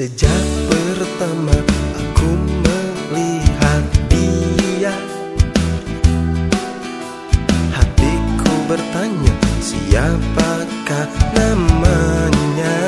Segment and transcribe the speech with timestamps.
[0.00, 1.52] Sejak pertama
[1.92, 2.32] aku
[2.64, 4.96] melihat dia
[7.68, 11.04] Hatiku bertanya siapakah
[11.36, 12.80] namanya?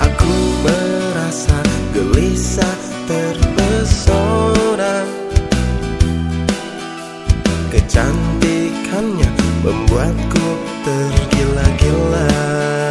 [0.00, 0.32] Aku
[0.64, 1.60] merasa
[1.92, 5.04] gelisah terpesona.
[7.68, 9.28] Kecantikannya
[9.60, 10.46] membuatku
[10.88, 12.87] tergila-gila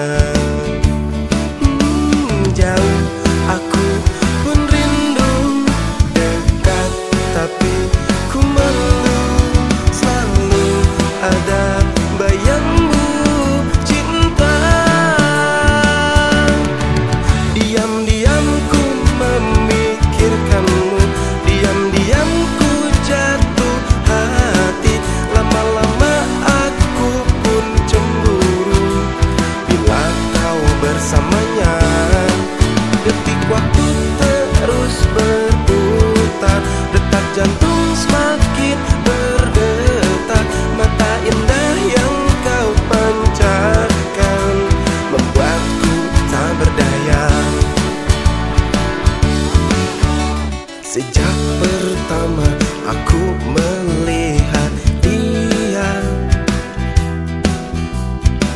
[50.98, 52.50] Sejak pertama
[52.90, 53.22] aku
[53.54, 54.74] melihat
[55.06, 55.94] dia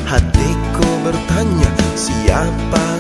[0.10, 2.91] Hatiku bertanya siapakah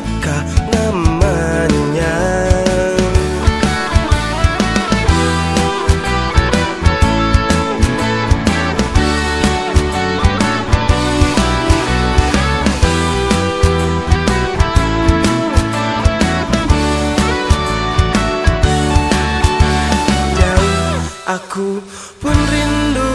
[21.22, 21.78] Aku
[22.18, 23.14] pun rindu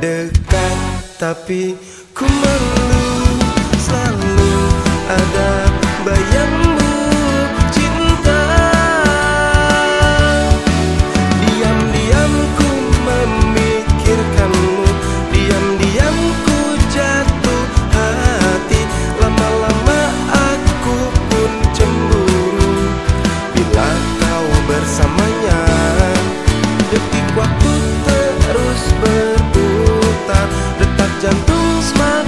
[0.00, 0.78] dekat
[1.20, 1.76] tapi
[2.16, 3.04] ku malu
[3.76, 4.48] selalu
[5.12, 5.50] ada
[6.08, 6.37] bayang
[31.18, 32.27] jantung semakin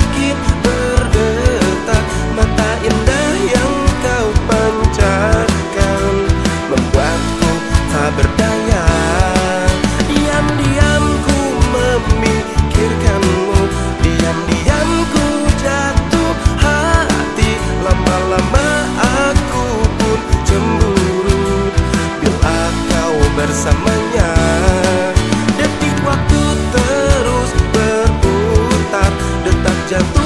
[29.90, 30.19] Jeff.